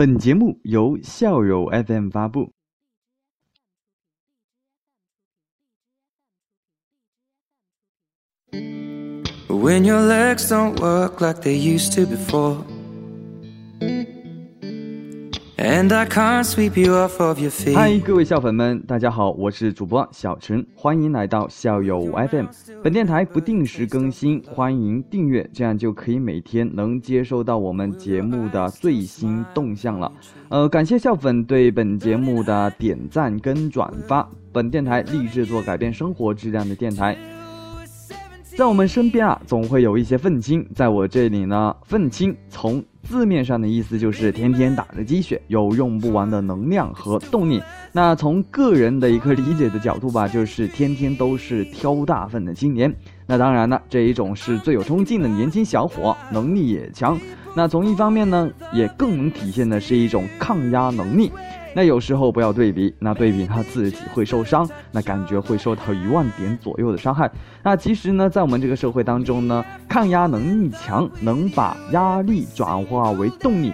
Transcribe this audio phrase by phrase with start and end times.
[0.00, 2.54] 本节目由校友 FM 发布。
[9.46, 12.79] When your legs don't work like they used to before.
[15.62, 17.74] And I can't sweep you off of your feet.
[17.74, 22.46] 嗨，各位校粉们，大家好，我是主播小陈，欢迎来到校友 FM。
[22.82, 30.10] 本电台不定时更新，欢迎订阅，这样就可以每天能接收到我们节目的最新动向了。
[30.48, 34.26] 呃，感谢校粉对本节目的点赞跟转发。
[34.50, 37.14] 本电台立志做改变生活质量的电台。
[38.56, 40.66] 在我们身边啊，总会有一些愤青。
[40.74, 47.60] 在我这里呢，愤青从字面上的意思就是天天打着鸡血，有用不完的能量和动力。
[47.92, 52.94] 那从个人的一个理解的角度吧，就是天天都是挑大粪的青年。
[53.30, 57.16] 那当然了，这一种是最有冲劲的年轻小伙，能力也强。
[57.54, 61.30] 那从一方面呢，也更能体现的是一种抗压能力。
[61.72, 67.30] 那有时候不要对比，那对比他自己会受伤，那感觉会受到一万点左右的伤害。
[67.62, 73.72] 那其实呢，在我们这个社会当中呢，抗压能力强，能把压力转化为动力，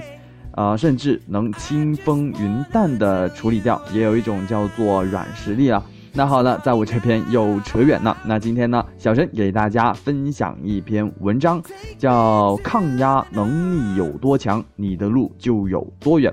[0.51, 5.83] 啊，甚至能清风云淡的处理掉，也有一种叫做软实力啊。
[6.17, 8.17] 那好了，在我这边又扯远了。
[8.25, 11.63] 那今天呢，小陈给大家分享一篇文章，
[11.99, 16.33] 叫《抗压能力有多强，你的路就有多远》。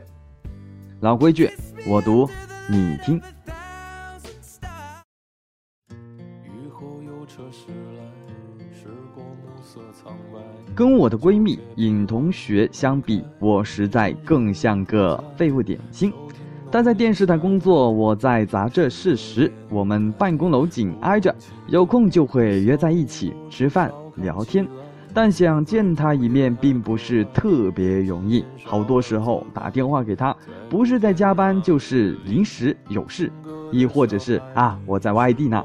[1.02, 1.50] 老规矩，
[1.86, 2.30] 我读，
[2.70, 3.22] 你听。
[10.74, 16.14] 跟我的闺蜜尹同学相比，我实在更像个废物点心。
[16.74, 21.32] 但在电视台工作，我在杂志室时，我们办公楼紧挨着，
[21.68, 24.68] 有空就会约在一起吃饭聊天。
[25.14, 30.36] 但想见他一面并不是特别容易，好多时候打电话给他，
[30.68, 33.32] 不是在加班，就是临时有事，
[33.72, 35.64] 亦或者是啊我在外地呢。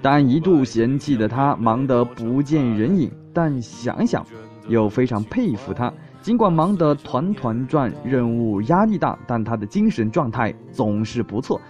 [0.00, 4.24] 但一度嫌弃的他忙得不见人影，但想想
[4.68, 11.60] 又非常佩服他，尽管忙得团团转，任务压力大，但他的精神状态总是不错，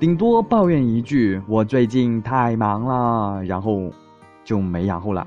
[0.00, 3.92] 顶多抱怨一句我最近太忙了，然后
[4.44, 5.26] 就没然后了。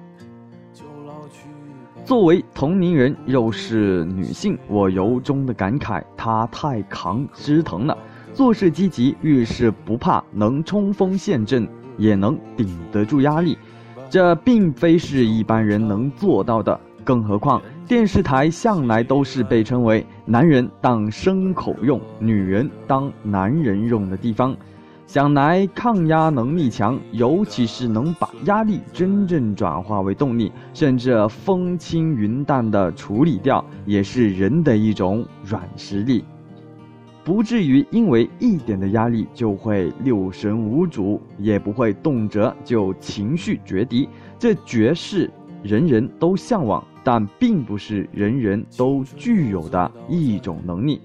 [2.03, 7.97] 作为同龄人，又是女性，我由衷的感慨，她太扛枝藤了。
[8.33, 11.67] 做事积极，遇事不怕，能冲锋陷阵，
[11.97, 13.57] 也能顶得住压力，
[14.09, 16.77] 这并非是一般人能做到的。
[17.03, 17.59] 更何况，
[17.91, 24.56] 电视台向来都是被称为男人当牲口用，女人当男人用的地方。
[25.06, 36.23] 想来抗压能力强，尤其是能把压力真正转化为动力，甚至风轻云淡的处理掉，也是人的一种软实力，
[37.25, 44.08] 不至于因为一点的压力就会六神无主，也不会动辄就情绪决堤。
[44.40, 45.29] 这绝是
[45.62, 51.01] 人人都向往，但并不是人人都具有的一种能力。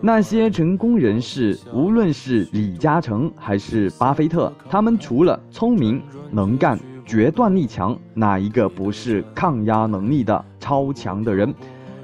[0.00, 6.00] 那些成功人士，无论是李嘉诚还是巴菲特，他们除了聪明
[6.30, 11.52] 能干、决断力强，哪一个不是抗压能力的超强的人？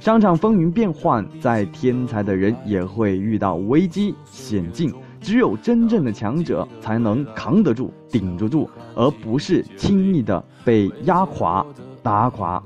[0.01, 11.65] 商场风云变幻，再天才的人也会遇到危机险境，只有真正的强者才能扛得住、顶得住，而不是轻易的被压垮、
[12.05, 12.63] 打垮。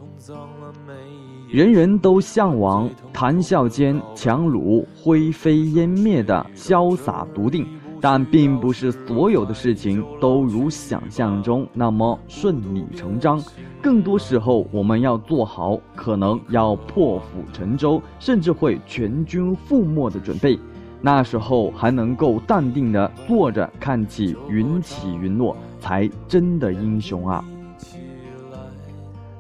[1.48, 7.64] 人人都向往谈笑间强弩灰飞烟灭的潇洒笃定，
[8.00, 13.40] 但并不是所有的事情都如想象中那么顺理成章。
[13.80, 20.58] 更多时候，我们要做好可能要破釜沉舟，甚至会全军覆没的准备。
[21.00, 27.42] 那时候还能够淡定地坐着看起云起云落，才真的英雄啊！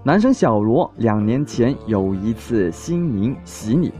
[0.08, 3.92] 男生小罗两年前有一次心灵洗礼，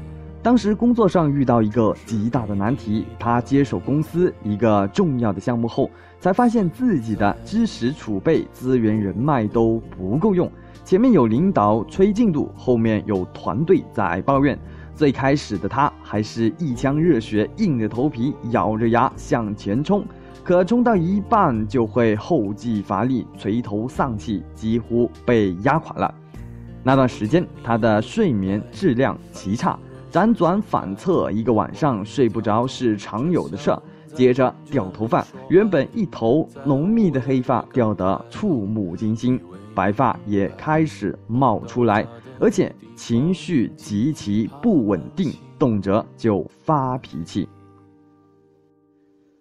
[0.43, 3.05] 当时工作上遇到一个极大的难题。
[3.19, 10.51] 他接手公司一个重要的项目后，才发现自己的知识储备、资源人脉都不够用。
[10.83, 14.59] 前面有领导催进度，后面有团队在抱怨。
[14.95, 20.03] 最开始的他还是一腔热血，硬着头皮，咬着牙向前冲。
[20.49, 26.15] 可冲到一半就会后继乏力、垂头丧气，几乎被压垮了。
[26.83, 29.79] 那段时间，他的睡眠质量极差，
[30.11, 33.83] 辗转反侧一个晚上睡不着是常有的事儿。
[34.15, 39.39] 接着掉头发，原本一头浓密的黑发掉得触目惊心，
[39.75, 42.07] 白发也开始冒出来。
[42.41, 47.47] 而且情绪极其不稳定，动辄就发脾气。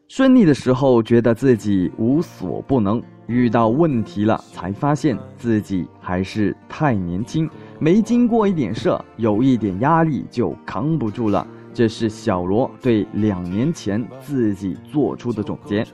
[0.07, 11.45] 顺利的时候觉得自己无所不能，遇到问题了才发现自己还是太年轻，没经过一点事，有一点压力就扛不住了。
[11.73, 15.85] 这是小罗对两年前自己做出的总结。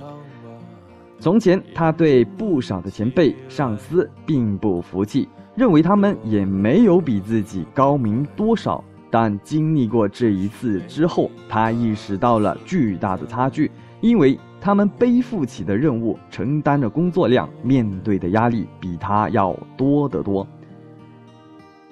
[1.19, 8.83] 从前，他对不少的前辈、上司并不服气，认为他们也没有比自己高明多少。
[9.09, 13.71] 但经历过这一次之后，他意识到了巨大的差距。
[14.03, 20.45] 因为他们背负起的任务、承担的工作量、面对的压力比他要多得多。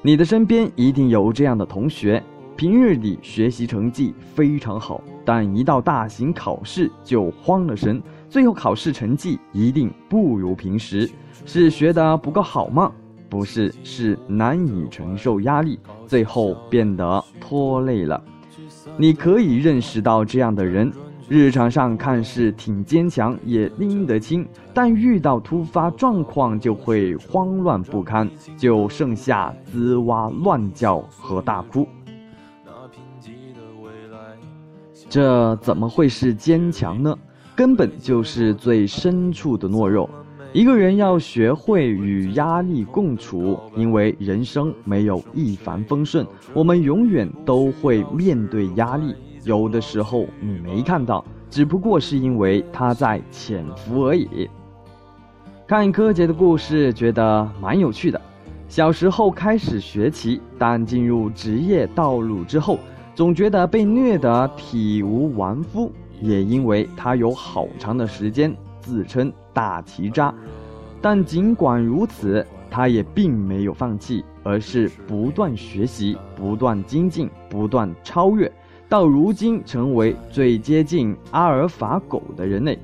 [0.02, 2.22] 你的身边一定有这样的同学，
[2.58, 11.10] 平日里学习成绩非常好，但一到大型考试就慌了神，最后考试成绩一定不如平时。
[11.46, 12.92] 是学得不够好吗？
[13.30, 18.22] 不是，是难以承受压力，最后变得拖累了。
[18.98, 20.92] 你可以认识到这样的人。
[21.34, 31.88] 日常上看似挺坚强，也拎得清，但遇到突发状况就会慌乱不堪，就剩下吱哇乱叫和大哭。
[35.08, 37.18] 这怎么会是坚强呢？
[37.56, 40.10] 根本就是最深处的懦弱。
[40.52, 49.16] 一个人要学会与压力共处，因为人生没有一帆风顺，我们永远都会面对压力。
[49.44, 54.50] 有的时候你没看到，只不过是因为他在潜伏而已。
[55.68, 58.20] 看柯洁的故事，觉得蛮有趣的。
[58.68, 62.78] 小时候开始学棋，但进入职业道路之后，
[63.16, 65.92] 总觉得被虐得体无完肤。
[66.22, 70.32] 也因为他有好长的时间自称大棋渣，
[71.02, 78.52] 但尽管如此，他也并没有放弃，而是不断学习、不断精进、不断超越。
[78.92, 82.78] 到如今，成为最接近阿尔法狗的人类。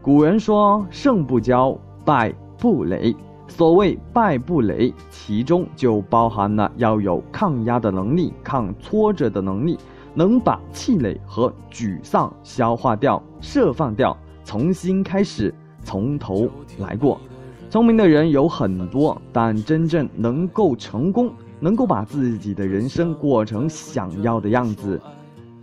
[0.00, 3.14] 古人说：“胜不骄，败不馁。”
[3.46, 9.76] 所谓“败不馁”，其中就包含了要有抗压的能力、抗挫折的能力，
[10.14, 14.16] 能把气馁和沮丧消化掉、释放掉，
[14.46, 16.48] 重新开始，从头
[16.78, 17.20] 来过。
[17.68, 21.30] 聪明的人有很多，但真正能够成功、
[21.60, 24.98] 能够把自己的人生过成想要的样子。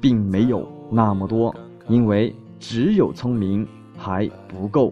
[0.01, 1.55] 并没有那么多，
[1.87, 3.65] 因为只有聪明
[3.95, 4.91] 还不够。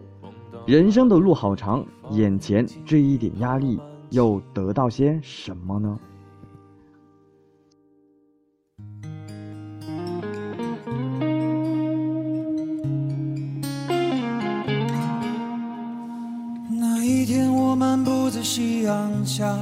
[0.68, 3.80] 人生的路好长，眼前这一点压力
[4.12, 6.00] 又得到些什么呢？
[16.70, 19.58] 那一天，我漫步在夕阳下，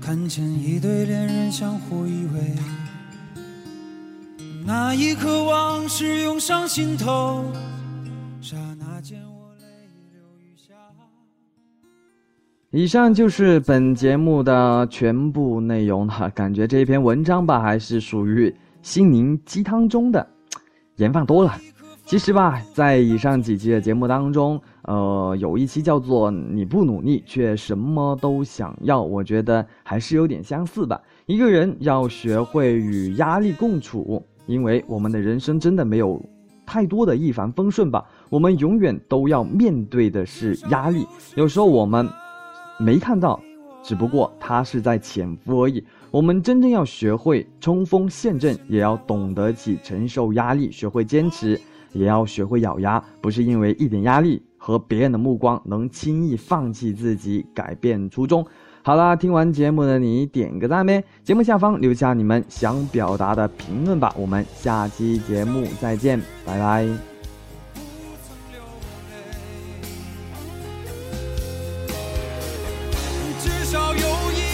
[0.00, 2.85] 看见一对恋人相互依偎。
[4.66, 7.44] 那一刻，往事涌上心头。
[8.40, 9.66] 刹那间，我泪
[10.12, 10.74] 流雨下。
[12.72, 16.28] 以上就是本节目的全部内容了。
[16.30, 18.52] 感觉这一篇文章吧，还是属于
[18.82, 20.26] 心灵鸡汤中的
[20.96, 21.54] 盐放多了。
[22.04, 31.00] 其实吧，在以上几期的节目当中，呃，有一期叫做“你不努力却什么都想要”，我觉得还是有点相似吧。
[31.26, 34.26] 一个人要学会与压力共处。
[34.46, 36.20] 因为我们的人生真的没有
[36.64, 41.06] 太多的一帆风顺吧，我们永远都要面对的是压力。
[41.34, 42.08] 有时候我们
[42.78, 43.40] 没看到，
[43.82, 45.84] 只不过它是在潜伏而已。
[46.10, 51.60] 我们真正要学会冲锋陷阵，也要懂得起承受压力，学会坚持，
[51.92, 53.02] 也要学会咬牙。
[53.20, 58.44] 不是因为一点压力和别人的目光能轻易放弃自己，改变初衷。
[58.86, 61.02] 好啦，听完节目的你点个赞呗！
[61.24, 64.14] 节目下方留下你们想表达的评论吧。
[64.16, 66.86] 我们下期节目再见，拜拜。
[73.40, 74.45] 至少有一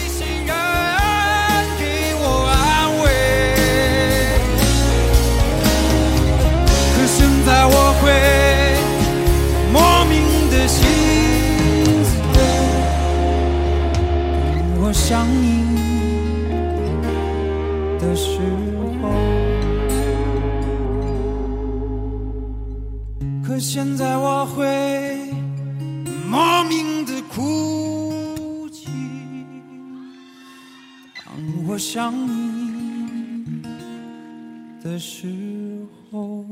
[18.03, 18.37] 的时
[19.01, 19.09] 候，
[23.41, 24.61] 可现在我会
[26.29, 28.89] 莫名的哭泣。
[31.15, 31.33] 当
[31.65, 33.63] 我想你
[34.83, 35.29] 的时
[36.11, 36.43] 候。